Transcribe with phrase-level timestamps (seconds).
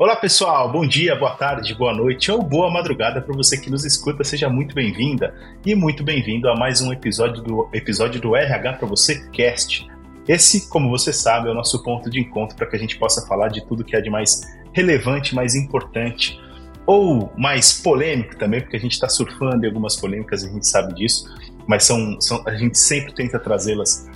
[0.00, 3.84] Olá pessoal, bom dia, boa tarde, boa noite ou boa madrugada para você que nos
[3.84, 4.22] escuta.
[4.22, 5.34] Seja muito bem-vinda
[5.66, 9.88] e muito bem-vindo a mais um episódio do episódio do RH para você Cast.
[10.28, 13.26] Esse, como você sabe, é o nosso ponto de encontro para que a gente possa
[13.26, 14.42] falar de tudo que é de mais
[14.72, 16.38] relevante, mais importante
[16.86, 20.94] ou mais polêmico também, porque a gente está surfando em algumas polêmicas, a gente sabe
[20.94, 21.28] disso,
[21.66, 24.08] mas são, são a gente sempre tenta trazê-las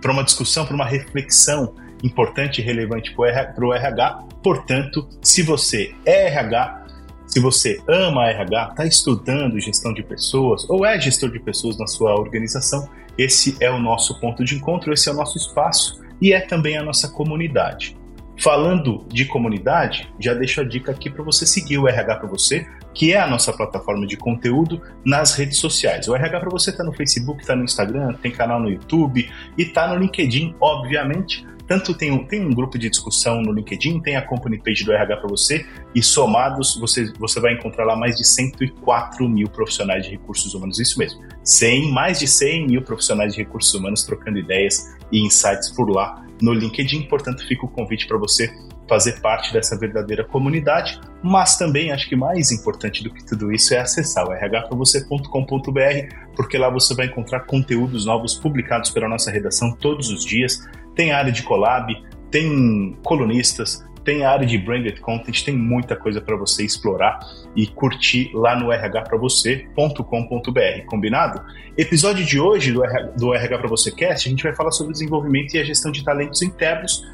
[0.00, 1.72] para uma discussão, para uma reflexão
[2.02, 4.24] importante e relevante para o RH.
[4.42, 6.86] Portanto, se você é RH,
[7.26, 11.86] se você ama RH, está estudando gestão de pessoas ou é gestor de pessoas na
[11.86, 16.32] sua organização, esse é o nosso ponto de encontro, esse é o nosso espaço e
[16.32, 17.96] é também a nossa comunidade.
[18.38, 22.66] Falando de comunidade, já deixo a dica aqui para você seguir o RH para você,
[22.92, 26.06] que é a nossa plataforma de conteúdo nas redes sociais.
[26.06, 29.62] O RH para você está no Facebook, está no Instagram, tem canal no YouTube e
[29.62, 31.46] está no LinkedIn, obviamente.
[31.66, 34.92] Tanto tem um, tem um grupo de discussão no LinkedIn, tem a company page do
[34.92, 40.04] RH para você, e somados você, você vai encontrar lá mais de 104 mil profissionais
[40.04, 40.78] de recursos humanos.
[40.78, 45.70] Isso mesmo, 100, mais de 100 mil profissionais de recursos humanos trocando ideias e insights
[45.70, 47.02] por lá no LinkedIn.
[47.02, 48.52] Portanto, fica o convite para você
[48.88, 53.74] fazer parte dessa verdadeira comunidade, mas também acho que mais importante do que tudo isso
[53.74, 59.72] é acessar o rhpravocê.com.br, porque lá você vai encontrar conteúdos novos publicados pela nossa redação
[59.72, 60.64] todos os dias
[60.96, 61.94] tem área de collab,
[62.30, 67.18] tem colunistas, tem área de branded content, tem muita coisa para você explorar
[67.54, 71.42] e curtir lá no rhpravocê.com.br, combinado?
[71.76, 74.92] Episódio de hoje do, RH, do RH para você Cast, a gente vai falar sobre
[74.92, 77.06] desenvolvimento e a gestão de talentos internos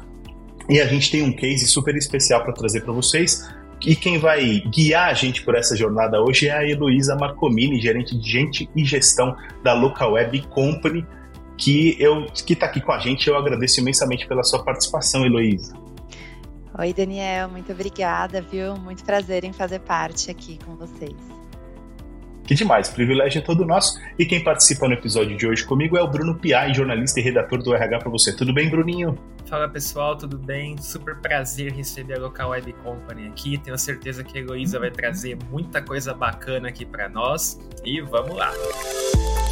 [0.69, 3.51] e a gente tem um case super especial para trazer para vocês.
[3.85, 8.17] E quem vai guiar a gente por essa jornada hoje é a Heloísa Marcomini, gerente
[8.17, 11.05] de gente e gestão da Local Web Company
[11.57, 13.27] que eu que está aqui com a gente.
[13.27, 15.73] Eu agradeço imensamente pela sua participação, Heloísa.
[16.77, 18.75] Oi, Daniel, muito obrigada, viu?
[18.77, 21.15] Muito prazer em fazer parte aqui com vocês.
[22.45, 23.97] Que demais, privilégio é todo nosso.
[24.19, 27.61] E quem participa no episódio de hoje comigo é o Bruno Piai, jornalista e redator
[27.61, 28.35] do RH para você.
[28.35, 29.17] Tudo bem, Bruninho?
[29.45, 30.77] Fala pessoal, tudo bem?
[30.77, 33.57] Super prazer receber a Local Web Company aqui.
[33.57, 37.59] Tenho certeza que a Heloísa vai trazer muita coisa bacana aqui para nós.
[37.85, 38.51] E vamos lá!
[38.51, 39.42] Bom,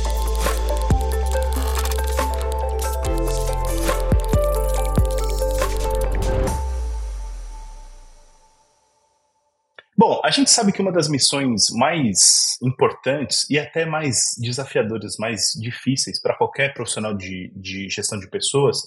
[10.32, 16.22] a gente sabe que uma das missões mais importantes e até mais desafiadoras, mais difíceis
[16.22, 18.78] para qualquer profissional de, de gestão de pessoas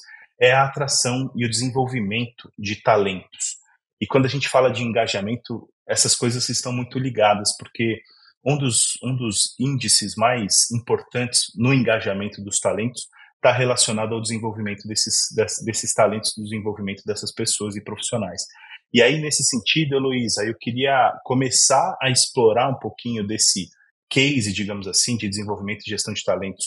[0.40, 3.58] é a atração e o desenvolvimento de talentos.
[4.00, 8.00] E quando a gente fala de engajamento, essas coisas estão muito ligadas, porque
[8.42, 13.06] um dos, um dos índices mais importantes no engajamento dos talentos
[13.36, 15.28] está relacionado ao desenvolvimento desses,
[15.62, 18.46] desses talentos, do desenvolvimento dessas pessoas e profissionais.
[18.94, 23.68] E aí, nesse sentido, Heloísa, eu queria começar a explorar um pouquinho desse
[24.08, 26.66] case, digamos assim, de desenvolvimento e gestão de talentos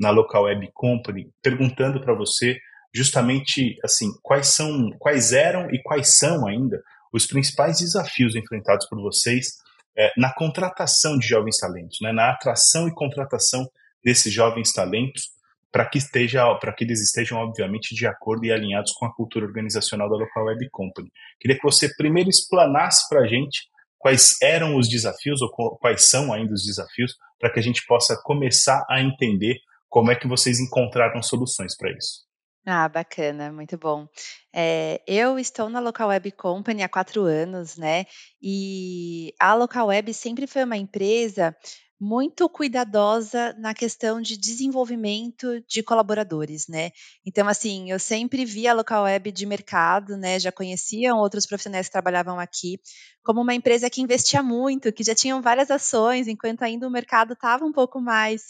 [0.00, 2.56] na Local Web Company, perguntando para você
[2.94, 6.82] justamente assim quais são, quais eram e quais são ainda
[7.12, 9.58] os principais desafios enfrentados por vocês
[9.98, 13.68] é, na contratação de jovens talentos, né, na atração e contratação
[14.02, 15.30] desses jovens talentos
[15.72, 19.44] para que esteja, para que eles estejam obviamente de acordo e alinhados com a cultura
[19.44, 21.10] organizacional da Local Web Company.
[21.40, 23.68] Queria que você primeiro explanasse para a gente
[23.98, 28.16] quais eram os desafios ou quais são ainda os desafios para que a gente possa
[28.22, 29.56] começar a entender
[29.88, 32.26] como é que vocês encontraram soluções para isso.
[32.68, 34.08] Ah, bacana, muito bom.
[34.52, 38.06] É, eu estou na Local Web Company há quatro anos, né?
[38.42, 41.56] E a Local Web sempre foi uma empresa
[41.98, 46.90] muito cuidadosa na questão de desenvolvimento de colaboradores, né.
[47.24, 51.86] Então, assim, eu sempre vi a local web de mercado, né, já conheciam outros profissionais
[51.86, 52.78] que trabalhavam aqui,
[53.24, 57.32] como uma empresa que investia muito, que já tinham várias ações, enquanto ainda o mercado
[57.32, 58.42] estava um pouco mais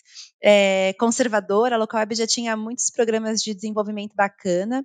[0.43, 4.85] é, conservador, a local web já tinha muitos programas de desenvolvimento bacana.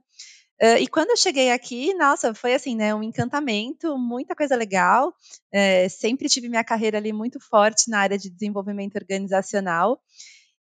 [0.62, 5.12] Uh, e quando eu cheguei aqui, nossa, foi assim, né, um encantamento, muita coisa legal.
[5.52, 10.00] É, sempre tive minha carreira ali muito forte na área de desenvolvimento organizacional.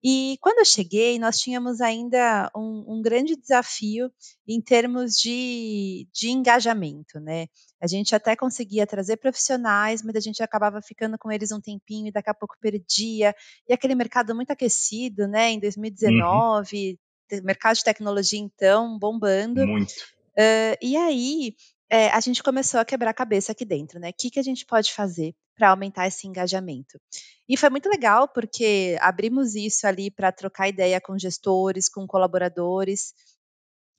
[0.03, 4.12] E quando eu cheguei, nós tínhamos ainda um, um grande desafio
[4.47, 7.49] em termos de, de, engajamento, né?
[7.83, 12.06] A gente até conseguia trazer profissionais, mas a gente acabava ficando com eles um tempinho
[12.06, 13.35] e daqui a pouco perdia.
[13.69, 15.50] E aquele mercado muito aquecido, né?
[15.50, 17.08] Em 2019, uhum
[17.43, 19.67] mercado de tecnologia, então, bombando.
[19.67, 19.93] Muito.
[20.39, 21.55] Uh, e aí,
[21.91, 24.11] é, a gente começou a quebrar a cabeça aqui dentro, né?
[24.11, 27.01] O que, que a gente pode fazer para aumentar esse engajamento?
[27.49, 33.15] E foi muito legal, porque abrimos isso ali para trocar ideia com gestores, com colaboradores.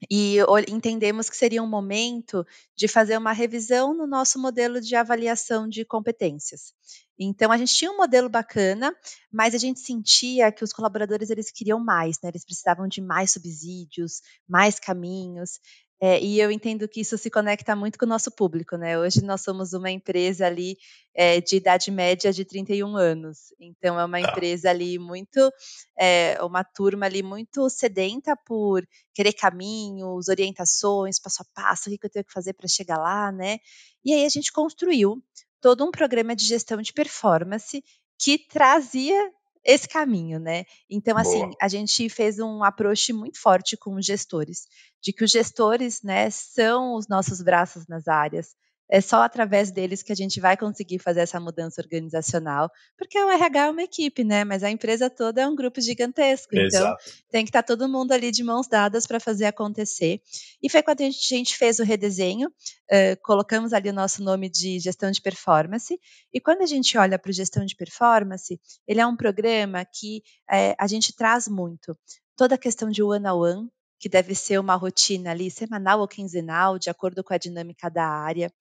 [0.10, 0.38] E
[0.68, 5.84] entendemos que seria um momento de fazer uma revisão no nosso modelo de avaliação de
[5.84, 6.74] competências.
[7.18, 8.96] Então a gente tinha um modelo bacana,
[9.32, 12.30] mas a gente sentia que os colaboradores eles queriam mais, né?
[12.30, 15.60] Eles precisavam de mais subsídios, mais caminhos.
[16.02, 18.98] É, e eu entendo que isso se conecta muito com o nosso público, né?
[18.98, 20.78] Hoje nós somos uma empresa ali
[21.14, 23.54] é, de idade média de 31 anos.
[23.60, 24.32] Então é uma tá.
[24.32, 25.52] empresa ali muito,
[26.00, 32.06] é, uma turma ali muito sedenta por querer caminhos, orientações, passo a passo, o que
[32.06, 33.58] eu tenho que fazer para chegar lá, né?
[34.06, 35.22] E aí a gente construiu
[35.60, 37.84] todo um programa de gestão de performance
[38.18, 39.32] que trazia
[39.64, 40.66] esse caminho, né?
[40.90, 41.56] Então, assim, Boa.
[41.62, 44.68] a gente fez um approach muito forte com os gestores,
[45.02, 48.56] de que os gestores, né, são os nossos braços nas áreas,
[48.90, 53.30] é só através deles que a gente vai conseguir fazer essa mudança organizacional, porque o
[53.30, 54.44] RH é uma equipe, né?
[54.44, 56.50] Mas a empresa toda é um grupo gigantesco.
[56.54, 57.04] Então, Exato.
[57.04, 60.22] Então, tem que estar tá todo mundo ali de mãos dadas para fazer acontecer.
[60.62, 64.24] E foi quando a gente, a gente fez o redesenho, uh, colocamos ali o nosso
[64.24, 66.00] nome de gestão de performance.
[66.34, 70.24] E quando a gente olha para o gestão de performance, ele é um programa que
[70.52, 71.96] uh, a gente traz muito
[72.36, 73.70] toda a questão de one-on-one, -on -one,
[74.00, 78.08] que deve ser uma rotina ali semanal ou quinzenal, de acordo com a dinâmica da
[78.08, 78.52] área.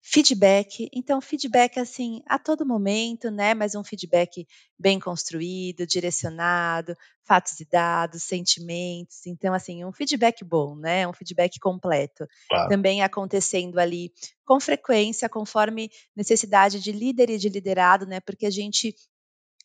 [0.00, 3.52] Feedback, então feedback assim a todo momento, né?
[3.52, 4.46] Mas um feedback
[4.78, 6.94] bem construído, direcionado,
[7.26, 9.26] fatos e dados, sentimentos.
[9.26, 11.06] Então assim, um feedback bom, né?
[11.06, 12.26] Um feedback completo.
[12.48, 12.68] Claro.
[12.68, 14.12] Também acontecendo ali
[14.46, 18.20] com frequência, conforme necessidade de líder e de liderado, né?
[18.20, 18.94] Porque a gente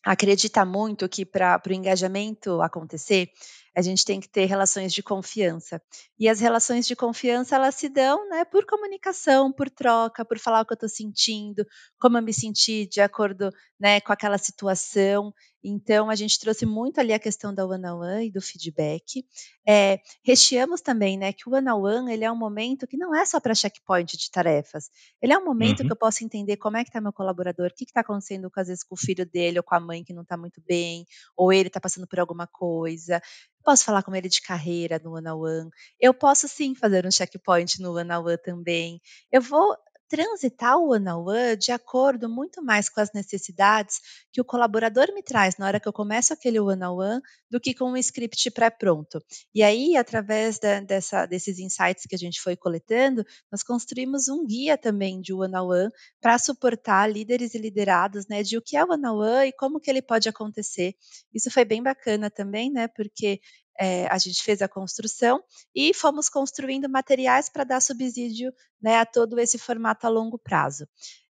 [0.04, 3.30] acredita muito que para o engajamento acontecer,
[3.76, 5.82] a gente tem que ter relações de confiança.
[6.18, 10.60] E as relações de confiança, elas se dão né, por comunicação, por troca, por falar
[10.60, 11.66] o que eu estou sentindo,
[11.98, 13.50] como eu me senti de acordo
[13.80, 15.34] né, com aquela situação.
[15.66, 19.24] Então, a gente trouxe muito ali a questão da one-on-one e do feedback.
[19.66, 23.40] É, recheamos também né, que o one-on-one ele é um momento que não é só
[23.40, 24.90] para checkpoint de tarefas.
[25.22, 25.86] Ele é um momento uhum.
[25.86, 28.68] que eu posso entender como é que está meu colaborador, o que está acontecendo, às
[28.68, 31.06] vezes, com o filho dele ou com a mãe que não está muito bem,
[31.36, 33.20] ou ele está passando por alguma coisa
[33.64, 35.70] posso falar com ele de carreira no one on one.
[36.00, 39.00] Eu posso sim fazer um checkpoint no one on one também.
[39.32, 39.76] Eu vou
[40.08, 44.00] transitar o one on one de acordo muito mais com as necessidades
[44.32, 47.20] que o colaborador me traz na hora que eu começo aquele one on one
[47.50, 49.22] do que com um script pré-pronto.
[49.54, 54.44] E aí, através da, dessa, desses insights que a gente foi coletando, nós construímos um
[54.44, 55.90] guia também de one on one
[56.20, 59.52] para suportar líderes e liderados, né, de o que é o one on one e
[59.52, 60.94] como que ele pode acontecer.
[61.32, 63.40] Isso foi bem bacana também, né, porque
[63.78, 65.42] é, a gente fez a construção
[65.74, 70.88] e fomos construindo materiais para dar subsídio né, a todo esse formato a longo prazo.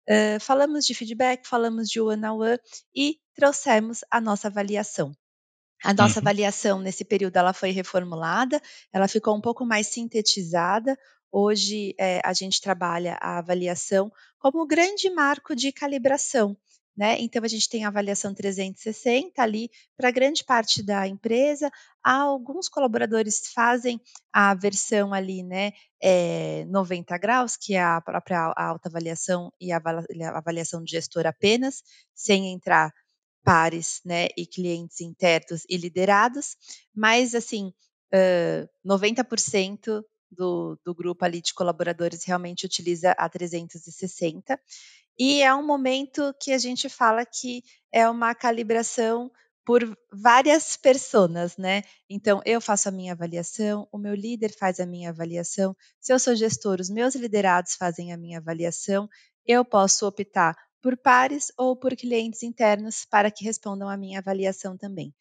[0.08, 2.58] Uh, falamos de feedback, falamos de one-on-one
[2.94, 5.12] e trouxemos a nossa avaliação.
[5.84, 6.22] A nossa uhum.
[6.24, 8.60] avaliação nesse período ela foi reformulada,
[8.92, 10.98] ela ficou um pouco mais sintetizada.
[11.30, 16.56] Hoje é, a gente trabalha a avaliação como grande marco de calibração.
[16.98, 17.16] Né?
[17.20, 21.70] Então, a gente tem a avaliação 360 ali para grande parte da empresa.
[22.02, 24.00] Alguns colaboradores fazem
[24.32, 25.70] a versão ali, né,
[26.02, 29.80] é, 90 graus, que é a própria autoavaliação e a
[30.34, 31.84] avaliação de gestor apenas,
[32.16, 32.92] sem entrar
[33.44, 36.56] pares, né, e clientes internos e liderados,
[36.92, 37.72] mas assim,
[38.12, 44.60] uh, 90% do, do grupo ali de colaboradores realmente utiliza a 360
[45.18, 49.30] e é um momento que a gente fala que é uma calibração
[49.64, 51.82] por várias pessoas, né?
[52.08, 56.18] Então, eu faço a minha avaliação, o meu líder faz a minha avaliação, se eu
[56.18, 59.08] sou gestor, os meus liderados fazem a minha avaliação,
[59.46, 64.76] eu posso optar por pares ou por clientes internos para que respondam à minha avaliação
[64.76, 65.14] também.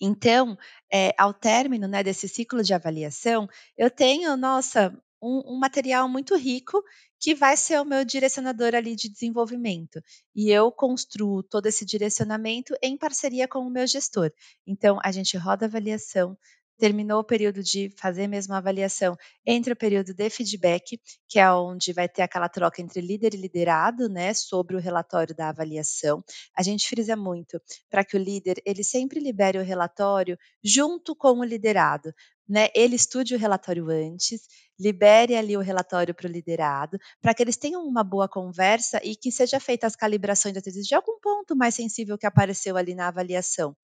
[0.00, 0.56] Então,
[0.92, 6.36] é, ao término né, desse ciclo de avaliação, eu tenho, nossa, um, um, material muito
[6.36, 6.82] rico
[7.20, 10.00] que vai ser o meu direcionador ali de desenvolvimento.
[10.34, 14.32] E eu construo todo esse direcionamento em parceria com o meu gestor.
[14.66, 16.36] Então, a gente roda avaliação,
[16.78, 19.16] terminou o período de fazer mesmo a avaliação,
[19.46, 23.36] entre o período de feedback, que é onde vai ter aquela troca entre líder e
[23.36, 26.22] liderado, né, sobre o relatório da avaliação.
[26.56, 31.38] A gente frisa muito para que o líder ele sempre libere o relatório junto com
[31.40, 32.12] o liderado,
[32.48, 34.42] né, ele estude o relatório antes,
[34.80, 39.14] libere ali o relatório para o liderado, para que eles tenham uma boa conversa e
[39.16, 42.94] que seja feita as calibrações, às vezes, de algum ponto mais sensível que apareceu ali
[42.94, 43.76] na avaliação.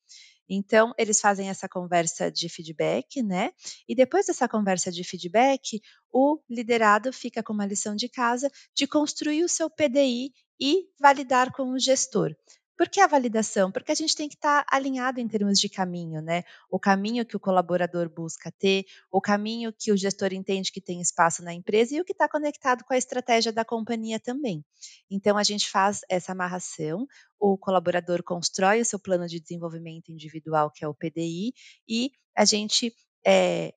[0.49, 3.51] Então, eles fazem essa conversa de feedback, né?
[3.89, 5.81] E depois dessa conversa de feedback,
[6.13, 11.53] o liderado fica com uma lição de casa de construir o seu PDI e validar
[11.53, 12.35] com o gestor.
[12.77, 13.71] Por que a validação?
[13.71, 16.43] Porque a gente tem que estar tá alinhado em termos de caminho, né?
[16.69, 21.01] O caminho que o colaborador busca ter, o caminho que o gestor entende que tem
[21.01, 24.65] espaço na empresa e o que está conectado com a estratégia da companhia também.
[25.11, 27.07] Então, a gente faz essa amarração,
[27.39, 31.53] o colaborador constrói o seu plano de desenvolvimento individual, que é o PDI,
[31.89, 32.93] e a gente
[33.25, 33.73] é,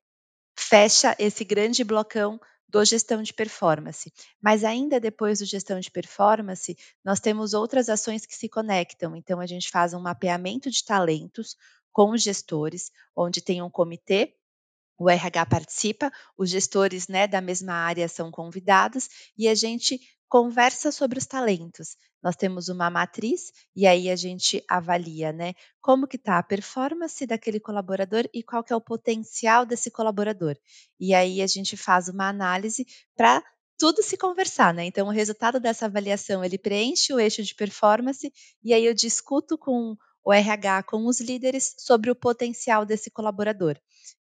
[0.57, 4.11] fecha esse grande blocão do gestão de performance.
[4.41, 9.15] Mas ainda depois do gestão de performance, nós temos outras ações que se conectam.
[9.15, 11.55] Então, a gente faz um mapeamento de talentos
[11.91, 14.35] com os gestores, onde tem um comitê
[14.97, 20.91] o RH participa, os gestores né, da mesma área são convidados e a gente conversa
[20.91, 21.95] sobre os talentos.
[22.21, 27.25] Nós temos uma matriz e aí a gente avalia, né, como que está a performance
[27.25, 30.57] daquele colaborador e qual que é o potencial desse colaborador.
[30.99, 32.85] E aí a gente faz uma análise
[33.15, 33.43] para
[33.77, 34.85] tudo se conversar, né?
[34.85, 39.57] Então o resultado dessa avaliação ele preenche o eixo de performance e aí eu discuto
[39.57, 39.95] com
[40.27, 43.79] o RH, com os líderes sobre o potencial desse colaborador.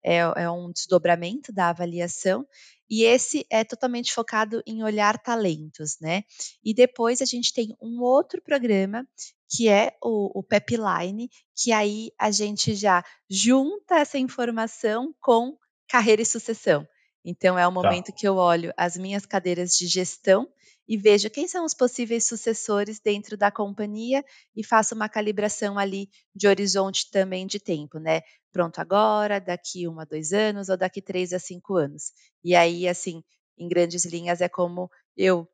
[0.03, 2.43] É, é um desdobramento da avaliação
[2.89, 6.24] e esse é totalmente focado em olhar talentos, né?
[6.63, 9.08] E depois a gente tem um outro programa
[9.48, 15.55] que é o, o Pepline, que aí a gente já junta essa informação com
[15.88, 16.88] carreira e sucessão.
[17.23, 17.73] Então é o tá.
[17.73, 18.13] momento tá.
[18.13, 20.47] que eu olho as minhas cadeiras de gestão
[20.87, 24.23] e vejo quem são os possíveis sucessores dentro da companhia
[24.55, 28.21] e faço uma calibração ali de horizonte também de tempo, né?
[28.51, 32.11] Pronto agora, daqui um a dois anos ou daqui três a cinco anos.
[32.43, 33.23] E aí, assim,
[33.57, 35.47] em grandes linhas, é como eu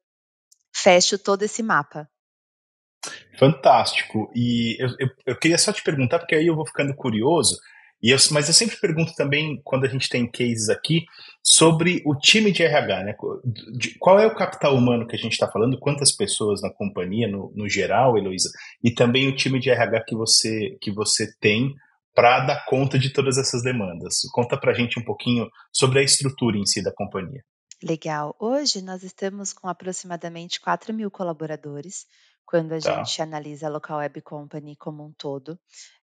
[0.74, 2.10] fecho todo esse mapa.
[3.38, 4.32] Fantástico.
[4.34, 7.58] E eu, eu, eu queria só te perguntar, porque aí eu vou ficando curioso.
[8.02, 11.06] E eu, mas eu sempre pergunto também, quando a gente tem cases aqui,
[11.44, 13.16] sobre o time de RH, né?
[14.00, 15.80] Qual é o capital humano que a gente está falando?
[15.80, 18.50] Quantas pessoas na companhia, no, no geral, Heloísa?
[18.84, 21.74] E também o time de RH que você, que você tem
[22.14, 24.22] para dar conta de todas essas demandas.
[24.32, 27.44] Conta para a gente um pouquinho sobre a estrutura em si da companhia.
[27.84, 28.36] Legal.
[28.40, 32.08] Hoje nós estamos com aproximadamente 4 mil colaboradores,
[32.44, 33.04] quando a tá.
[33.04, 35.60] gente analisa a Local Web Company como um todo.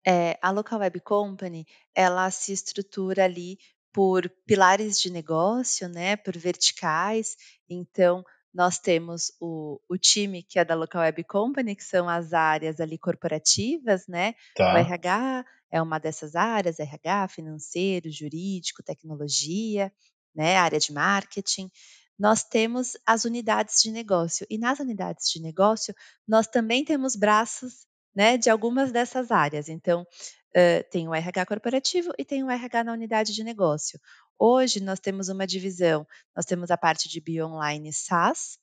[0.07, 3.57] É, a Local Web Company, ela se estrutura ali
[3.91, 7.35] por pilares de negócio, né, por verticais.
[7.69, 8.23] Então,
[8.53, 12.79] nós temos o, o time que é da Local Web Company, que são as áreas
[12.79, 14.33] ali corporativas, né?
[14.55, 14.73] Tá.
[14.73, 19.91] O RH é uma dessas áreas, RH, financeiro, jurídico, tecnologia,
[20.33, 20.55] né?
[20.57, 21.69] Área de marketing.
[22.17, 24.47] Nós temos as unidades de negócio.
[24.49, 25.93] E nas unidades de negócio,
[26.27, 27.85] nós também temos braços
[28.17, 29.69] né, de algumas dessas áreas.
[29.69, 33.99] Então, uh, tem o RH corporativo e tem o RH na unidade de negócio.
[34.39, 36.05] Hoje nós temos uma divisão,
[36.35, 38.57] nós temos a parte de Bionline SaaS,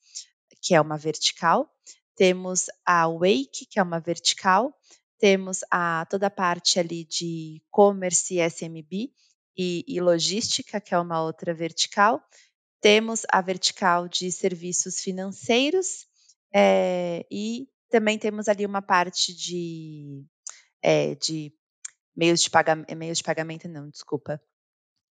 [0.60, 1.70] que é uma vertical,
[2.16, 4.74] temos a Wake, que é uma vertical,
[5.20, 9.12] temos a toda a parte ali de commerce e SMB
[9.56, 12.20] e, e logística, que é uma outra vertical,
[12.80, 16.08] temos a vertical de serviços financeiros
[16.52, 20.24] é, e também temos ali uma parte de,
[20.82, 21.54] é, de
[22.16, 24.42] meios de pagamento, meios de pagamento não, desculpa,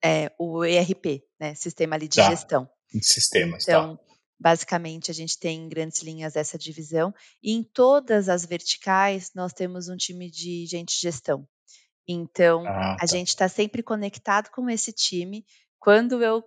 [0.04, 2.28] é, o ERP, né, sistema ali de tá.
[2.32, 2.68] gestão.
[3.04, 3.72] Sistemas, tá.
[3.72, 4.04] então, tá.
[4.40, 9.54] basicamente a gente tem em grandes linhas essa divisão e em todas as verticais nós
[9.54, 11.48] temos um time de gente de gestão.
[12.08, 12.98] Então, ah, tá.
[13.00, 15.46] a gente está sempre conectado com esse time.
[15.80, 16.44] Quando eu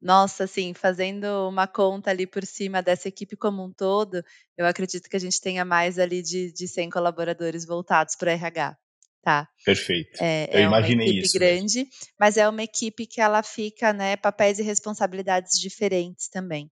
[0.00, 4.22] nossa, assim, fazendo uma conta ali por cima dessa equipe como um todo,
[4.56, 8.32] eu acredito que a gente tenha mais ali de, de 100 colaboradores voltados para o
[8.32, 8.76] RH.
[9.22, 9.48] Tá.
[9.64, 10.22] Perfeito.
[10.22, 11.38] É, eu é imaginei uma equipe isso.
[11.38, 11.90] grande, mesmo.
[12.18, 16.70] mas é uma equipe que ela fica, né, papéis e responsabilidades diferentes também.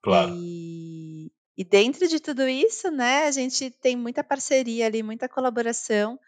[0.00, 0.32] Claro.
[0.36, 6.20] E, e dentro de tudo isso, né, a gente tem muita parceria ali, muita colaboração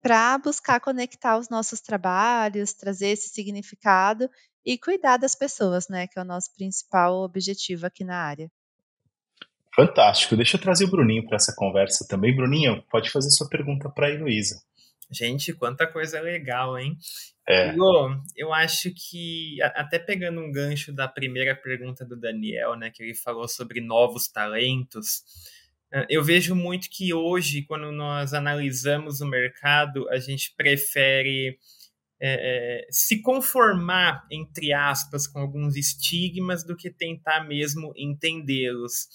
[0.00, 4.30] para buscar conectar os nossos trabalhos, trazer esse significado
[4.66, 8.50] e cuidar das pessoas, né, que é o nosso principal objetivo aqui na área.
[9.74, 10.34] Fantástico.
[10.34, 12.34] Deixa eu trazer o Bruninho para essa conversa também.
[12.34, 14.60] Bruninho, pode fazer sua pergunta para a Heloísa.
[15.10, 16.98] Gente, quanta coisa legal, hein?
[17.46, 17.70] É.
[17.72, 23.02] Lô, eu acho que, até pegando um gancho da primeira pergunta do Daniel, né, que
[23.02, 25.22] ele falou sobre novos talentos,
[25.92, 31.56] eh, eu vejo muito que hoje, quando nós analisamos o mercado, a gente prefere
[32.20, 39.08] é, é, se conformar, entre aspas, com alguns estigmas do que tentar mesmo entendê-los.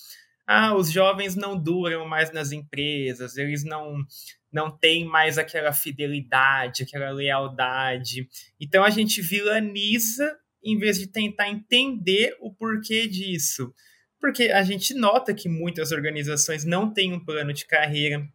[0.46, 4.05] Ah, os jovens não duram mais nas empresas, eles não
[4.51, 8.27] não têm mais aquela fidelidade, aquela lealdade.
[8.60, 13.74] Então a gente vilaniza em vez de tentar entender o porquê disso.
[14.20, 18.27] Porque a gente nota que muitas organizações não têm um plano de carreira,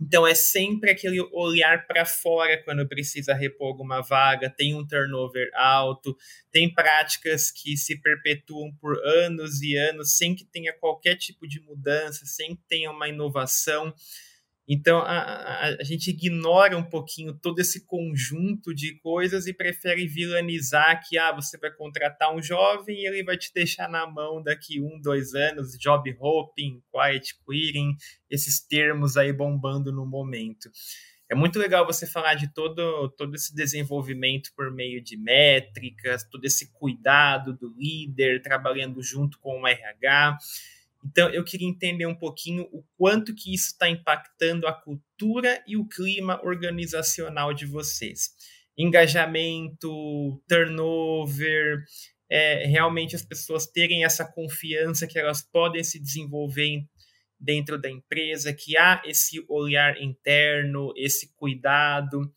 [0.00, 5.50] Então é sempre aquele olhar para fora quando precisa repor alguma vaga, tem um turnover
[5.54, 6.16] alto,
[6.52, 11.60] tem práticas que se perpetuam por anos e anos sem que tenha qualquer tipo de
[11.60, 13.92] mudança, sem que tenha uma inovação.
[14.68, 20.06] Então a, a, a, gente ignora um pouquinho todo esse conjunto de coisas e prefere
[20.06, 24.42] vilanizar que ah, você vai contratar um jovem e ele vai te deixar na mão
[24.42, 27.96] daqui um, dois anos, job hopping, quiet quitting,
[28.28, 30.70] esses termos aí bombando no momento.
[31.30, 36.44] É muito legal você falar de todo, todo esse desenvolvimento por meio de métricas, todo
[36.44, 40.38] esse cuidado do líder trabalhando junto com o RH.
[41.04, 45.76] Então, eu queria entender um pouquinho o quanto que isso está impactando a cultura e
[45.76, 48.30] o clima organizacional de vocês.
[48.76, 51.84] Engajamento, turnover,
[52.30, 56.84] é, realmente as pessoas terem essa confiança que elas podem se desenvolver
[57.40, 62.32] dentro da empresa, que há esse olhar interno, esse cuidado,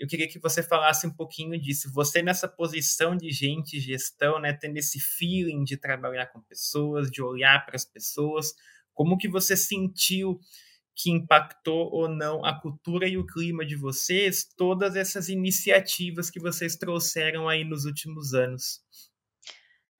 [0.00, 1.92] eu queria que você falasse um pouquinho disso.
[1.92, 7.22] Você nessa posição de gente, gestão, né, tendo esse feeling de trabalhar com pessoas, de
[7.22, 8.54] olhar para as pessoas,
[8.94, 10.40] como que você sentiu
[10.96, 16.40] que impactou ou não a cultura e o clima de vocês, todas essas iniciativas que
[16.40, 18.80] vocês trouxeram aí nos últimos anos?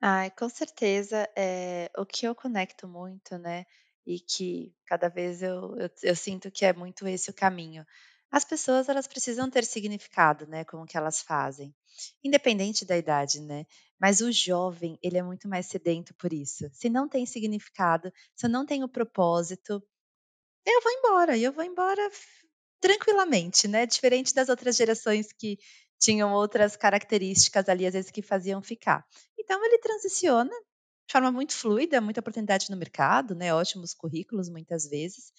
[0.01, 3.67] Ai, com certeza, é, o que eu conecto muito, né,
[4.07, 7.85] e que cada vez eu, eu, eu sinto que é muito esse o caminho.
[8.31, 11.75] As pessoas elas precisam ter significado, né, com o que elas fazem,
[12.23, 13.67] independente da idade, né.
[14.01, 16.69] Mas o jovem, ele é muito mais sedento por isso.
[16.73, 19.83] Se não tem significado, se eu não tenho propósito,
[20.67, 22.11] eu vou embora, e eu vou embora
[22.81, 25.59] tranquilamente, né, diferente das outras gerações que
[25.99, 29.05] tinham outras características ali, às vezes, que faziam ficar.
[29.39, 34.89] Então ele transiciona de forma muito fluida, muita oportunidade no mercado, né, ótimos currículos muitas
[34.89, 35.33] vezes,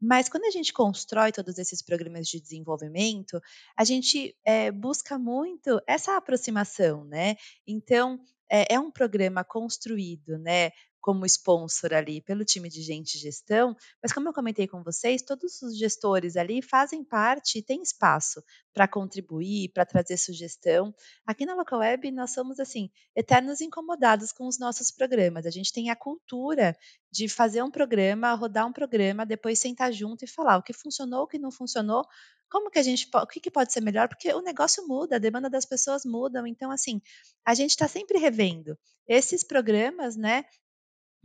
[0.00, 3.40] mas quando a gente constrói todos esses programas de desenvolvimento,
[3.76, 7.36] a gente é, busca muito essa aproximação, né?
[7.66, 10.70] Então, é, é um programa construído, né?
[11.00, 15.22] Como sponsor ali pelo time de gente de gestão, mas como eu comentei com vocês,
[15.22, 20.94] todos os gestores ali fazem parte e têm espaço para contribuir, para trazer sugestão.
[21.26, 25.46] Aqui na Local Web nós somos assim, eternos incomodados com os nossos programas.
[25.46, 26.76] A gente tem a cultura
[27.10, 31.22] de fazer um programa, rodar um programa, depois sentar junto e falar o que funcionou,
[31.22, 32.04] o que não funcionou,
[32.50, 35.18] como que a gente o que, que pode ser melhor, porque o negócio muda, a
[35.18, 37.00] demanda das pessoas mudam, então assim,
[37.44, 38.78] a gente está sempre revendo.
[39.06, 40.44] Esses programas, né,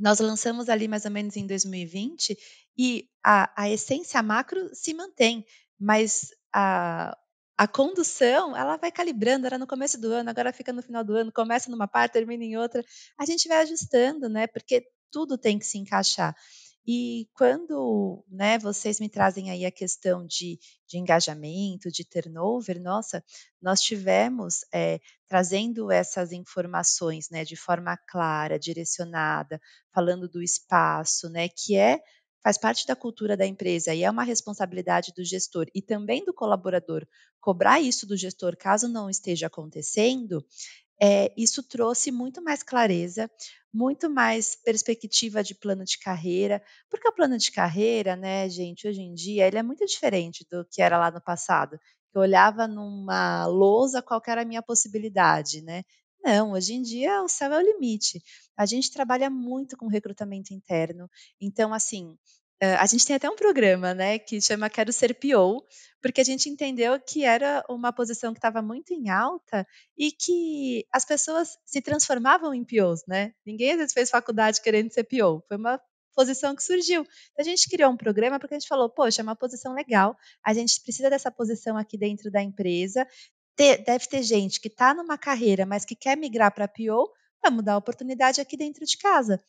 [0.04, 2.38] nós lançamos ali mais ou menos em 2020
[2.78, 5.46] e a, a essência macro se mantém,
[5.80, 7.18] mas a,
[7.58, 11.16] a condução, ela vai calibrando, era no começo do ano, agora fica no final do
[11.16, 12.84] ano, começa numa parte, termina em outra.
[13.18, 14.46] A gente vai ajustando, né?
[14.46, 16.36] Porque tudo tem que se encaixar.
[16.86, 23.24] E quando né, vocês me trazem aí a questão de, de engajamento, de turnover, nossa,
[23.62, 29.62] nós tivemos é, trazendo essas informações né, de forma clara, direcionada,
[29.93, 32.02] falando do espaço, né, que é
[32.43, 36.34] faz parte da cultura da empresa e é uma responsabilidade do gestor e também do
[36.34, 37.08] colaborador
[37.39, 40.46] cobrar isso do gestor caso não esteja acontecendo,
[41.02, 43.30] é, isso trouxe muito mais clareza,
[43.74, 49.02] muito mais perspectiva de plano de carreira, porque o plano de carreira, né, gente, hoje
[49.02, 51.80] em dia, ele é muito diferente do que era lá no passado.
[52.14, 55.84] Eu olhava numa lousa qual era a minha possibilidade, né?
[56.24, 58.22] Não, hoje em dia o céu é o limite.
[58.56, 61.10] A gente trabalha muito com recrutamento interno,
[61.42, 62.18] então, assim,
[62.62, 65.66] a gente tem até um programa, né, que chama Quero Ser PO,
[66.02, 70.86] porque a gente entendeu que era uma posição que estava muito em alta e que
[70.92, 73.34] as pessoas se transformavam em POs, né?
[73.46, 75.80] Ninguém às vezes fez faculdade querendo ser PO, foi uma
[76.16, 77.02] posição que surgiu.
[77.02, 80.16] Então, a gente criou um programa porque a gente falou, poxa, é uma posição legal,
[80.46, 83.08] a gente precisa dessa posição aqui dentro da empresa,
[83.58, 87.12] deve ter gente que está numa carreira, mas que quer migrar para PO,
[87.44, 89.44] vamos dar oportunidade aqui dentro de casa.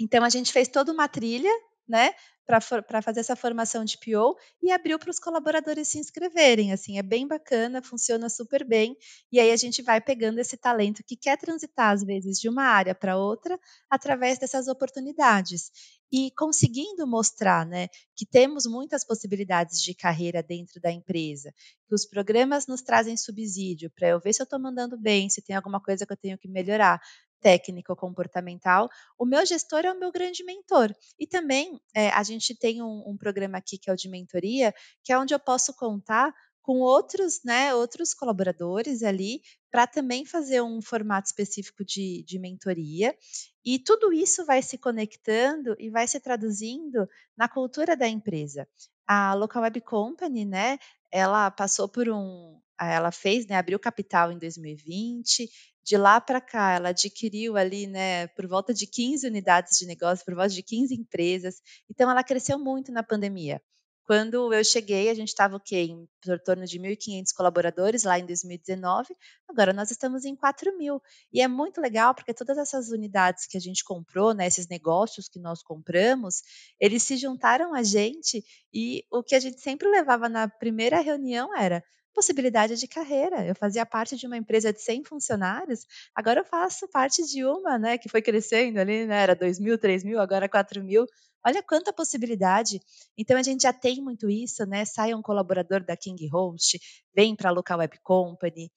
[0.00, 1.50] Então, a gente fez toda uma trilha
[1.88, 2.12] né,
[2.46, 6.72] para fazer essa formação de PO e abriu para os colaboradores se inscreverem.
[6.72, 8.96] Assim, é bem bacana, funciona super bem.
[9.30, 12.64] E aí a gente vai pegando esse talento que quer transitar, às vezes, de uma
[12.64, 15.70] área para outra, através dessas oportunidades.
[16.12, 21.54] E conseguindo mostrar né, que temos muitas possibilidades de carreira dentro da empresa,
[21.88, 25.40] que os programas nos trazem subsídio para eu ver se eu estou mandando bem, se
[25.40, 27.00] tem alguma coisa que eu tenho que melhorar,
[27.42, 30.94] técnico comportamental, o meu gestor é o meu grande mentor.
[31.18, 34.72] E também é, a gente tem um, um programa aqui que é o de mentoria,
[35.02, 40.62] que é onde eu posso contar com outros, né, outros colaboradores ali, para também fazer
[40.62, 43.16] um formato específico de, de mentoria.
[43.64, 48.66] E tudo isso vai se conectando e vai se traduzindo na cultura da empresa.
[49.06, 50.78] a Local Web Company, né,
[51.10, 55.48] ela passou por um ela fez, né, abriu capital em 2020,
[55.84, 60.24] de lá para cá ela adquiriu ali, né, por volta de 15 unidades de negócio,
[60.24, 63.60] por volta de 15 empresas, então ela cresceu muito na pandemia.
[64.04, 65.82] Quando eu cheguei, a gente estava o quê?
[65.82, 66.08] Em
[66.44, 69.14] torno de 1.500 colaboradores lá em 2019,
[69.48, 71.00] agora nós estamos em 4.000.
[71.32, 75.28] E é muito legal porque todas essas unidades que a gente comprou, né, esses negócios
[75.28, 76.42] que nós compramos,
[76.80, 81.56] eles se juntaram a gente e o que a gente sempre levava na primeira reunião
[81.56, 83.44] era possibilidade de carreira.
[83.46, 87.78] Eu fazia parte de uma empresa de 100 funcionários, agora eu faço parte de uma,
[87.78, 91.06] né, que foi crescendo ali, né, era 2 mil, 3 mil, agora 4 mil.
[91.44, 92.80] Olha quanta possibilidade.
[93.18, 94.84] Então a gente já tem muito isso, né?
[94.84, 96.78] Sai um colaborador da King Host,
[97.12, 98.70] vem para a Local Web Company,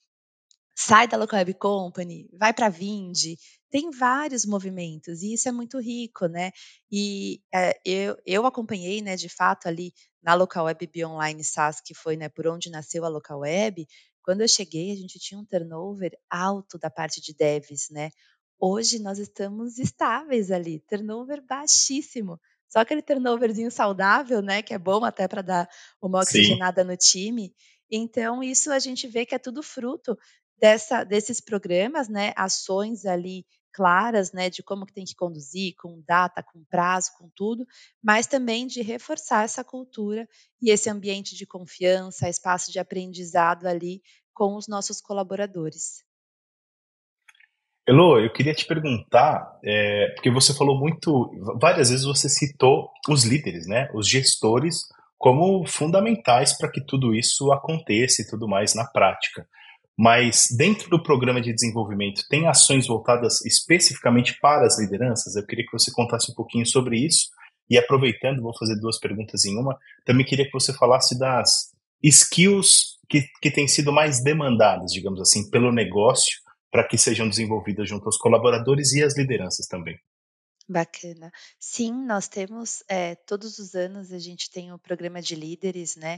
[0.76, 3.38] sai da Local Web Company, vai para a Vind,
[3.72, 6.52] tem vários movimentos e isso é muito rico, né?
[6.92, 9.94] E é, eu, eu acompanhei, né, de fato ali
[10.26, 13.88] na Local Web Be Online SaaS, que foi, né, por onde nasceu a Local Web.
[14.24, 18.10] Quando eu cheguei, a gente tinha um turnover alto da parte de devs, né?
[18.60, 22.40] Hoje nós estamos estáveis ali, turnover baixíssimo.
[22.68, 25.70] Só aquele turnoverzinho saudável, né, que é bom até para dar
[26.02, 26.88] uma oxigenada Sim.
[26.88, 27.54] no time.
[27.92, 30.18] Então, isso a gente vê que é tudo fruto
[30.58, 36.02] dessa, desses programas, né, ações ali claras, né, de como que tem que conduzir, com
[36.08, 37.66] data, com prazo, com tudo,
[38.02, 40.26] mas também de reforçar essa cultura
[40.62, 44.02] e esse ambiente de confiança, espaço de aprendizado ali
[44.34, 46.06] com os nossos colaboradores.
[47.86, 53.26] Elo, eu queria te perguntar, é, porque você falou muito, várias vezes você citou os
[53.26, 58.86] líderes, né, os gestores, como fundamentais para que tudo isso aconteça e tudo mais na
[58.86, 59.46] prática.
[59.98, 65.36] Mas dentro do programa de desenvolvimento, tem ações voltadas especificamente para as lideranças?
[65.36, 67.30] Eu queria que você contasse um pouquinho sobre isso.
[67.70, 69.78] E aproveitando, vou fazer duas perguntas em uma.
[70.06, 71.72] Também queria que você falasse das
[72.04, 77.88] skills que, que têm sido mais demandadas, digamos assim, pelo negócio para que sejam desenvolvidas
[77.88, 79.98] junto aos colaboradores e às lideranças também.
[80.68, 81.32] Bacana.
[81.60, 86.18] Sim, nós temos, é, todos os anos a gente tem o programa de líderes, né?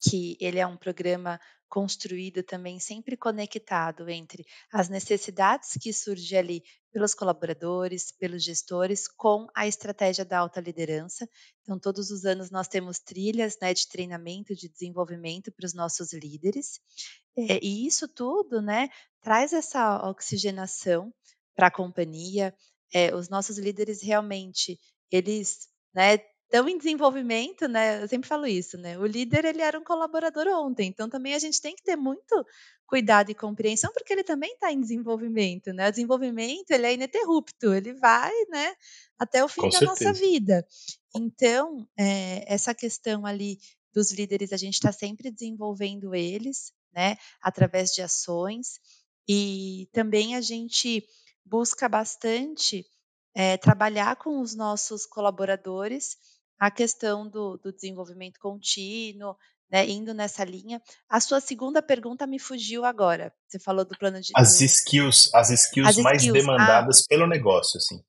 [0.00, 6.62] Que ele é um programa construído também sempre conectado entre as necessidades que surgem ali
[6.92, 11.28] pelos colaboradores, pelos gestores, com a estratégia da alta liderança.
[11.62, 16.12] Então, todos os anos nós temos trilhas né, de treinamento, de desenvolvimento para os nossos
[16.12, 16.80] líderes.
[17.36, 18.88] É, e isso tudo né,
[19.20, 21.12] traz essa oxigenação
[21.54, 22.54] para a companhia.
[22.92, 24.78] É, os nossos líderes realmente,
[25.10, 28.02] eles né, estão em desenvolvimento, né?
[28.02, 28.98] Eu sempre falo isso, né?
[28.98, 32.44] O líder ele era um colaborador ontem, então também a gente tem que ter muito
[32.86, 35.88] cuidado e compreensão porque ele também está em desenvolvimento, né?
[35.88, 38.74] O desenvolvimento ele é ininterrupto, ele vai, né?
[39.18, 40.10] Até o fim Com da certeza.
[40.10, 40.66] nossa vida.
[41.14, 43.58] Então é, essa questão ali
[43.92, 47.16] dos líderes a gente está sempre desenvolvendo eles, né?
[47.42, 48.80] Através de ações
[49.28, 51.04] e também a gente
[51.44, 52.86] busca bastante
[53.34, 56.16] é, trabalhar com os nossos colaboradores
[56.58, 59.36] a questão do, do desenvolvimento contínuo,
[59.70, 60.82] né, indo nessa linha.
[61.08, 63.32] A sua segunda pergunta me fugiu agora.
[63.46, 64.32] Você falou do plano de.
[64.34, 66.38] As skills, as skills as mais skills.
[66.38, 66.40] Ah.
[66.40, 68.02] demandadas ah, pelo negócio, assim.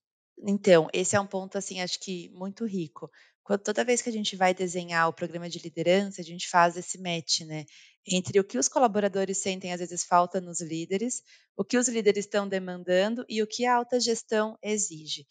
[0.47, 3.11] Então, esse é um ponto, assim, acho que muito rico.
[3.43, 6.77] Quando, toda vez que a gente vai desenhar o programa de liderança, a gente faz
[6.77, 7.65] esse match, né?
[8.07, 11.21] Entre o que os colaboradores sentem, às vezes, falta nos líderes,
[11.57, 15.27] o que os líderes estão demandando e o que a alta gestão exige.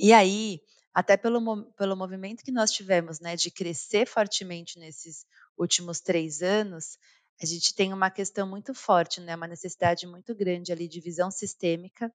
[0.00, 0.60] E aí,
[0.94, 5.24] até pelo, pelo movimento que nós tivemos, né, de crescer fortemente nesses
[5.56, 6.98] últimos três anos,
[7.40, 11.30] a gente tem uma questão muito forte, né, uma necessidade muito grande ali de visão
[11.30, 12.12] sistêmica.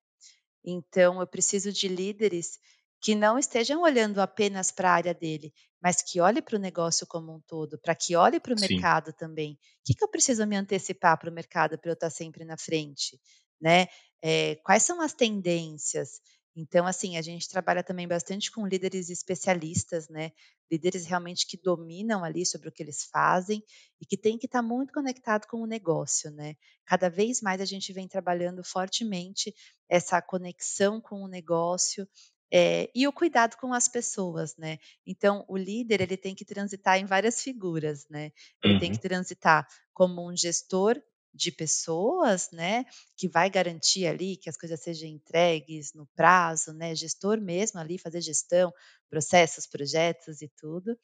[0.66, 2.60] Então, eu preciso de líderes
[3.02, 7.06] que não estejam olhando apenas para a área dele, mas que olhe para o negócio
[7.06, 9.54] como um todo, para que olhe para o mercado também.
[9.54, 12.58] O que, que eu preciso me antecipar para o mercado para eu estar sempre na
[12.58, 13.20] frente?
[13.62, 13.88] Né?
[14.22, 16.22] É, quais são as tendências?
[16.56, 20.32] Então, assim, a gente trabalha também bastante com líderes especialistas, né?
[20.72, 23.64] Líderes realmente que dominam ali sobre o que eles fazem
[24.00, 26.56] e que tem que estar muito conectado com o negócio, né?
[26.86, 29.54] Cada vez mais a gente vem trabalhando fortemente
[29.90, 32.08] essa conexão com o negócio
[32.56, 34.78] é, e o cuidado com as pessoas, né?
[35.08, 38.32] Então, o líder ele tem que transitar em várias figuras, né?
[38.64, 38.80] Ele uhum.
[38.80, 41.02] tem que transitar como um gestor
[41.34, 42.86] de pessoas, né,
[43.18, 47.98] que vai garantir ali que as coisas sejam entregues no prazo, né, gestor mesmo ali
[47.98, 48.72] fazer gestão,
[49.10, 50.98] processos, projetos e tudo.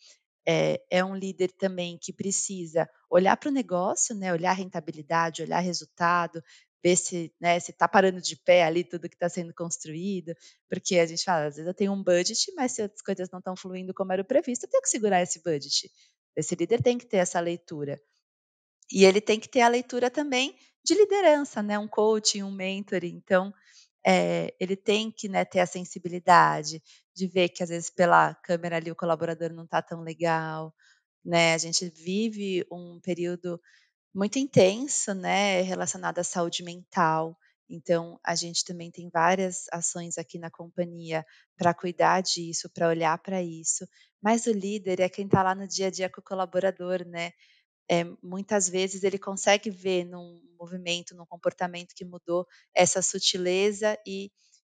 [0.48, 5.60] É, é um líder também que precisa olhar para o negócio, né, olhar rentabilidade, olhar
[5.60, 6.42] resultado,
[6.84, 10.34] ver se né, se está parando de pé ali tudo que está sendo construído,
[10.70, 13.40] porque a gente fala, às vezes eu tenho um budget, mas se as coisas não
[13.40, 15.92] estão fluindo como era o previsto, eu tenho que segurar esse budget.
[16.36, 18.00] Esse líder tem que ter essa leitura.
[18.92, 21.78] E ele tem que ter a leitura também de liderança, né?
[21.78, 23.04] Um coaching, um mentor.
[23.04, 23.54] Então,
[24.06, 26.82] é, ele tem que né, ter a sensibilidade
[27.16, 30.74] de ver que às vezes pela câmera ali o colaborador não está tão legal,
[31.24, 31.54] né?
[31.54, 33.60] A gente vive um período
[34.14, 37.38] muito intenso, né, relacionado à saúde mental.
[37.70, 41.26] Então, a gente também tem várias ações aqui na companhia
[41.58, 43.88] para cuidar disso, para olhar para isso.
[44.22, 47.32] Mas o líder é quem está lá no dia a dia com o colaborador, né?
[47.90, 54.32] É, muitas vezes ele consegue ver num movimento, num comportamento que mudou essa sutileza e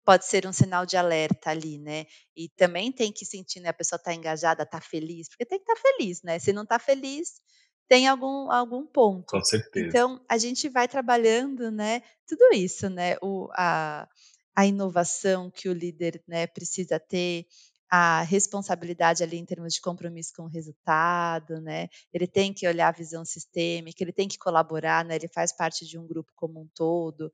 [0.06, 2.06] pode ser um sinal de alerta ali, né?
[2.36, 3.70] E também tem que sentir, né?
[3.70, 6.40] A pessoa está engajada, está feliz, porque tem que estar tá feliz, né?
[6.40, 7.42] Se não está feliz,
[7.88, 9.28] tem algum, algum ponto.
[9.28, 9.88] Com certeza.
[9.88, 12.02] Então, a gente vai trabalhando, né?
[12.28, 13.18] Tudo isso, né?
[13.22, 14.08] O, a,
[14.56, 17.46] a inovação que o líder né, precisa ter,
[17.94, 21.90] a responsabilidade ali em termos de compromisso com o resultado, né?
[22.14, 25.16] Ele tem que olhar a visão sistêmica, ele tem que colaborar, né?
[25.16, 27.34] Ele faz parte de um grupo como um todo.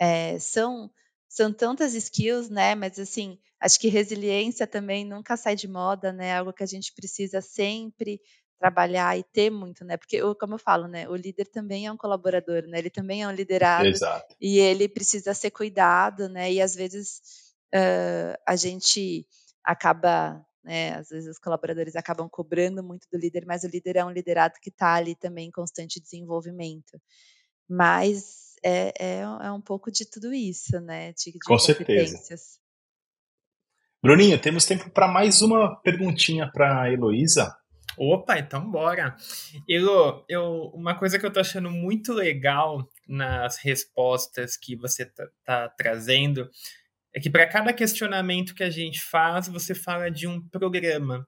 [0.00, 0.88] É, são
[1.28, 2.76] são tantas skills, né?
[2.76, 6.38] Mas assim, acho que resiliência também nunca sai de moda, né?
[6.38, 8.20] Algo que a gente precisa sempre
[8.60, 9.96] trabalhar e ter muito, né?
[9.96, 11.08] Porque, como eu falo, né?
[11.08, 12.78] O líder também é um colaborador, né?
[12.78, 13.88] Ele também é um liderado.
[13.88, 14.36] Exato.
[14.40, 16.52] E ele precisa ser cuidado, né?
[16.52, 17.20] E às vezes
[17.74, 19.26] uh, a gente
[19.64, 20.94] acaba, né?
[20.94, 24.54] Às vezes os colaboradores acabam cobrando muito do líder, mas o líder é um liderado
[24.60, 27.00] que está ali também em constante desenvolvimento.
[27.68, 31.12] Mas é, é, é, um pouco de tudo isso, né?
[31.12, 32.18] De, de Com certeza.
[34.02, 37.54] Bruninho, temos tempo para mais uma perguntinha para a Heloísa.
[37.98, 39.14] Opa, então bora.
[39.68, 45.28] Eu, eu, uma coisa que eu tô achando muito legal nas respostas que você tá,
[45.44, 46.48] tá trazendo
[47.14, 51.26] é que para cada questionamento que a gente faz, você fala de um programa.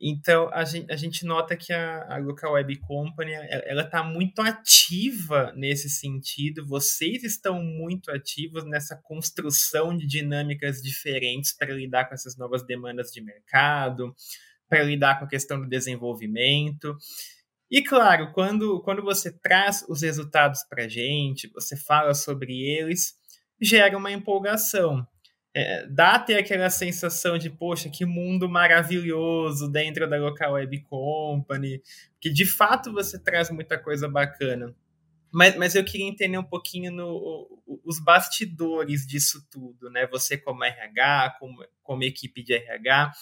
[0.00, 4.40] Então, a gente, a gente nota que a, a Local Web Company ela está muito
[4.40, 6.64] ativa nesse sentido.
[6.64, 13.10] Vocês estão muito ativos nessa construção de dinâmicas diferentes para lidar com essas novas demandas
[13.10, 14.14] de mercado,
[14.68, 16.96] para lidar com a questão do desenvolvimento.
[17.70, 23.14] E claro, quando, quando você traz os resultados para a gente, você fala sobre eles,
[23.60, 25.06] gera uma empolgação.
[25.54, 31.82] É, dá até aquela sensação de, poxa, que mundo maravilhoso dentro da Local Web Company,
[32.20, 34.74] que de fato você traz muita coisa bacana.
[35.32, 40.06] Mas, mas eu queria entender um pouquinho no, os bastidores disso tudo, né?
[40.06, 43.12] Você como RH, como, como equipe de RH,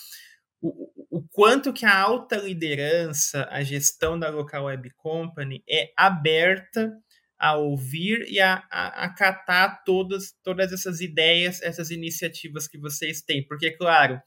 [0.60, 6.92] o, o quanto que a alta liderança, a gestão da local web company é aberta
[7.38, 13.46] a ouvir e a, a, acatar todas, todas essas ideias, essas iniciativas que vocês têm.
[13.46, 14.20] Porque, claro,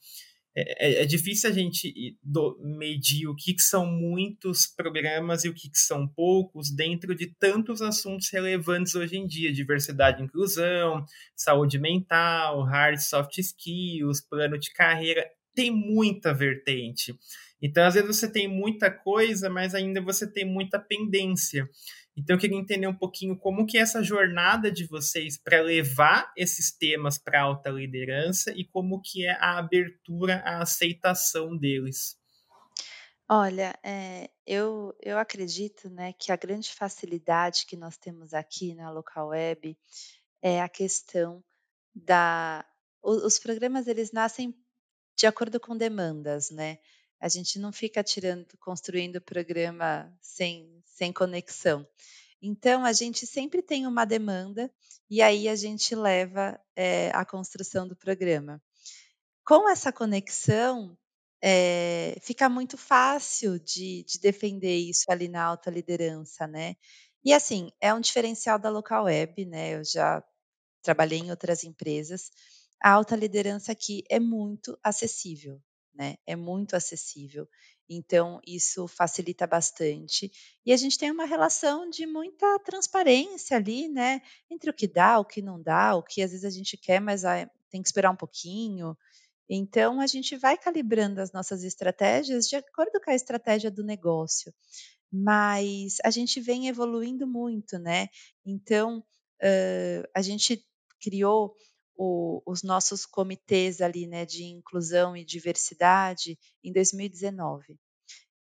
[0.55, 5.49] é, é, é difícil a gente do, medir o que, que, são muitos programas e
[5.49, 10.25] o que, que, são poucos dentro de tantos assuntos relevantes hoje em dia: diversidade e
[10.25, 11.03] inclusão,
[11.35, 15.25] saúde mental, hard soft skills, plano de carreira
[15.59, 17.13] tem muita vertente.
[17.61, 21.67] Então, às vezes você tem muita coisa, mas ainda você tem muita pendência.
[22.19, 26.31] Então, eu queria entender um pouquinho como que é essa jornada de vocês para levar
[26.35, 32.17] esses temas para alta liderança e como que é a abertura, a aceitação deles.
[33.31, 38.91] Olha, é, eu, eu acredito né, que a grande facilidade que nós temos aqui na
[38.91, 39.77] Local Web
[40.41, 41.43] é a questão
[41.95, 42.65] da...
[43.01, 44.53] Os programas, eles nascem
[45.15, 46.79] de acordo com demandas, né?
[47.19, 51.87] A gente não fica tirando, construindo programa sem, sem conexão.
[52.41, 54.71] Então, a gente sempre tem uma demanda
[55.09, 58.61] e aí a gente leva é, a construção do programa.
[59.45, 60.97] Com essa conexão,
[61.41, 66.75] é, fica muito fácil de, de, defender isso ali na alta liderança, né?
[67.23, 69.75] E assim, é um diferencial da local web, né?
[69.75, 70.23] Eu já
[70.81, 72.31] trabalhei em outras empresas
[72.81, 75.61] a alta liderança aqui é muito acessível,
[75.99, 76.15] né?
[76.25, 77.45] É muito acessível.
[77.89, 80.31] Então, isso facilita bastante.
[80.65, 84.21] E a gente tem uma relação de muita transparência ali, né?
[84.49, 87.01] Entre o que dá, o que não dá, o que às vezes a gente quer,
[87.01, 87.23] mas
[87.69, 88.97] tem que esperar um pouquinho.
[89.49, 94.53] Então, a gente vai calibrando as nossas estratégias de acordo com a estratégia do negócio.
[95.11, 98.07] Mas a gente vem evoluindo muito, né?
[98.45, 98.99] Então,
[99.41, 100.63] uh, a gente
[101.01, 101.55] criou
[102.01, 107.77] o, os nossos comitês ali, né, de inclusão e diversidade em 2019.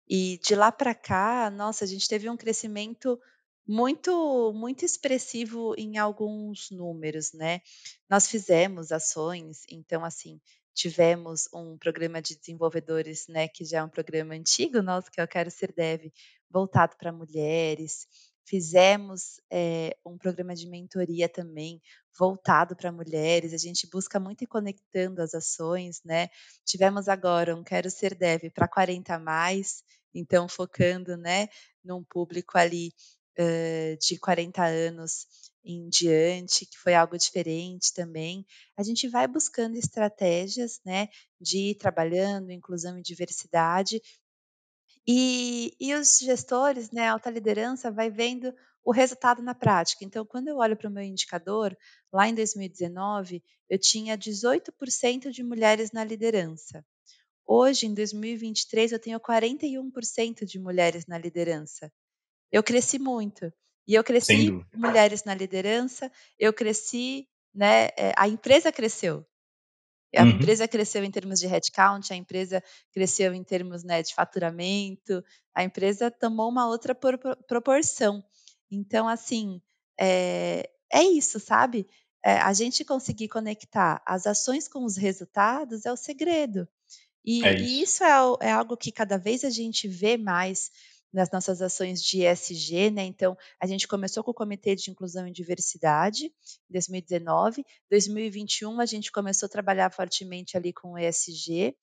[0.08, 3.20] E de lá para cá, nossa, a gente teve um crescimento
[3.68, 7.60] muito muito expressivo em alguns números, né.
[8.10, 10.40] Nós fizemos ações, então assim,
[10.74, 15.24] tivemos um programa de desenvolvedores, né, que já é um programa antigo nosso, que é
[15.26, 16.10] o Quero Ser Dev,
[16.50, 18.08] voltado para mulheres.
[18.46, 21.82] Fizemos, eh, um programa de mentoria também,
[22.18, 26.28] voltado para mulheres, a gente busca muito ir conectando as ações, né.
[26.66, 31.48] Tivemos agora um Quero Ser Dev para 40 mais, então focando, né,
[31.84, 32.94] num público ali,
[33.40, 35.26] hã, de 40 anos
[35.64, 38.46] em diante, que foi algo diferente também.
[38.76, 41.08] A gente vai buscando estratégias, né,
[41.40, 44.02] de ir trabalhando inclusão e diversidade,
[45.08, 50.04] e e os gestores, né, a alta liderança vai vendo o resultado na prática.
[50.06, 51.78] Então, quando eu olho para o meu indicador,
[52.12, 56.84] lá em 2019, eu tinha 18% de mulheres na liderança.
[57.46, 61.92] Hoje, em 2023, eu tenho 41% de mulheres na liderança.
[62.52, 63.52] Eu cresci muito.
[63.88, 69.26] E eu cresci mulheres na liderança, eu cresci, né, eh, a empresa cresceu.
[70.16, 70.30] A Uhum.
[70.30, 75.24] empresa cresceu em termos de headcount, a empresa cresceu em termos, né, de faturamento,
[75.56, 78.24] a empresa tomou uma outra por proporção.
[78.70, 79.62] Então, assim,
[80.00, 81.88] eh, é isso, sabe?
[82.26, 86.68] Eh, a gente conseguir conectar as ações com os resultados é o segredo.
[87.40, 87.84] É E e isso.
[87.84, 90.72] isso é é algo que cada vez a gente vê mais
[91.14, 95.28] nas nossas ações de ESG, né, então a gente começou com o comitê de inclusão
[95.28, 101.76] e diversidade, em 2019, 2021 a gente começou a trabalhar fortemente ali com o ESG,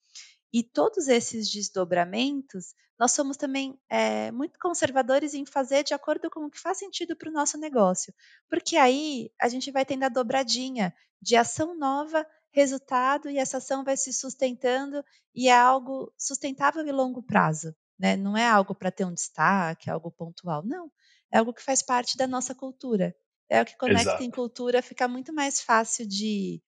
[0.52, 6.46] e todos esses desdobramentos, nós somos também, eh, muito conservadores em fazer de acordo com
[6.46, 8.12] o que faz sentido para o nosso negócio,
[8.48, 13.84] porque aí a gente vai tendo a dobradinha de ação nova, resultado, e essa ação
[13.84, 18.90] vai se sustentando, e é algo sustentável e longo prazo, né, não é algo para
[18.90, 20.90] ter um destaque, algo pontual, não,
[21.32, 23.14] é algo que faz parte da nossa cultura.
[23.50, 24.30] É o que conecta em Exato.
[24.32, 26.60] cultura, fica muito mais fácil de,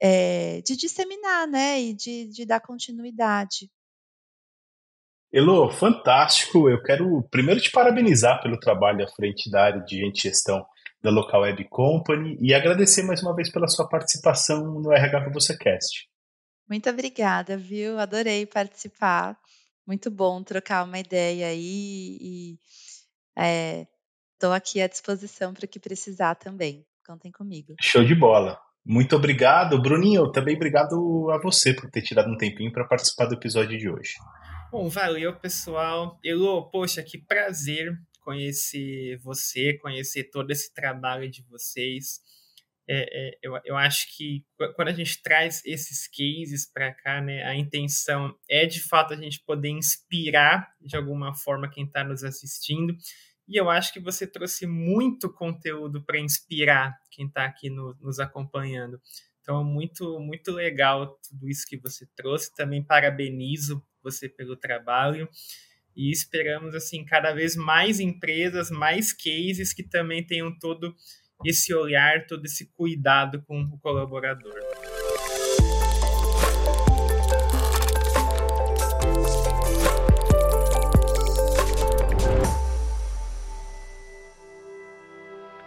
[0.00, 3.70] eh, de disseminar, né, e de de dar continuidade.
[5.34, 6.70] Elô, fantástico.
[6.70, 10.64] Eu quero primeiro te parabenizar pelo trabalho à frente da área de gente gestão
[11.02, 15.32] da Local Web Company e agradecer mais uma vez pela sua participação no RH para
[15.32, 16.08] você Cast.
[16.68, 17.98] Muito obrigada, viu?
[17.98, 19.36] Adorei participar.
[19.86, 22.58] Muito bom trocar uma ideia aí e,
[23.38, 23.86] eh,
[24.38, 26.86] tô aqui à disposição para o que precisar também.
[27.06, 27.74] Contem comigo.
[27.80, 28.58] Show de bola.
[28.84, 30.30] Muito obrigado, Bruninho.
[30.30, 34.14] Também obrigado a você por ter tirado um tempinho para participar do episódio de hoje.
[34.70, 36.18] Bom, valeu, pessoal.
[36.22, 42.20] Elô, poxa, que prazer conhecer você, conhecer todo esse trabalho de vocês.
[42.86, 44.44] É, é, eu, eu acho que
[44.76, 49.16] quando a gente traz esses cases para cá, né, a intenção é de fato a
[49.16, 52.94] gente poder inspirar de alguma forma quem está nos assistindo.
[53.48, 58.18] E eu acho que você trouxe muito conteúdo para inspirar quem está aqui no, nos
[58.18, 59.00] acompanhando.
[59.40, 62.54] Então, muito, muito legal tudo isso que você trouxe.
[62.54, 65.28] Também parabenizo você pelo trabalho
[65.94, 70.94] e esperamos assim cada vez mais empresas, mais cases que também tenham todo
[71.44, 74.52] esse olhar, todo esse cuidado com o colaborador.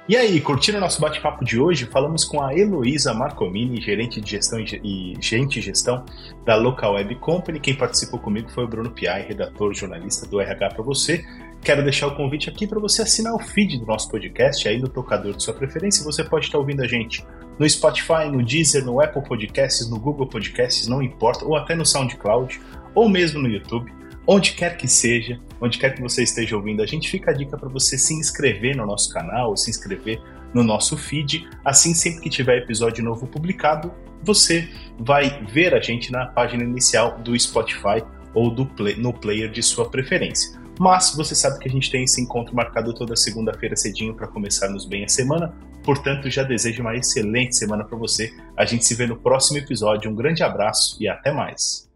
[0.10, 4.32] E aí, curtindo o nosso bate-papo de hoje, falamos com a Heloísa Marcomini, gerente de
[4.32, 6.06] gestão e gerente de gestão
[6.46, 7.60] da Local Web Company.
[7.60, 11.26] Quem participou comigo foi o Bruno Piai, redator jornalista do RH para você.
[11.62, 14.88] Quero deixar o convite aqui para você assinar o feed do nosso podcast aí no
[14.88, 16.04] tocador de sua preferência.
[16.06, 17.26] Você pode estar ouvindo a gente
[17.60, 21.86] no Spotify, no Deezer, no Apple Podcasts, no Google Podcasts, não importa, ou até no
[21.86, 22.60] SoundCloud,
[22.96, 23.92] ou mesmo no YouTube
[24.28, 27.58] onde quer que seja, onde quer que você esteja ouvindo, a gente fica a dica
[27.58, 30.22] para você se inscrever no nosso canal, se inscrever
[30.54, 31.48] no nosso feed.
[31.64, 33.92] Assim, sempre que tiver episódio novo publicado,
[34.22, 34.68] você
[35.00, 39.64] vai ver a gente na página inicial do Spotify ou do play, no player de
[39.64, 40.60] sua preferência.
[40.80, 44.86] Mas você sabe que a gente tem esse encontro marcado toda segunda-feira cedinho para começarmos
[44.86, 45.54] bem a semana.
[45.84, 48.34] Portanto, já desejo uma excelente semana para você.
[48.56, 50.12] A gente se vê no próximo episódio.
[50.12, 51.87] Um grande abraço e até mais.